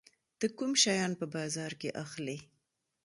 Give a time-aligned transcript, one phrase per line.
[0.39, 2.37] ته کوم شیان په بازار کې اخلي؟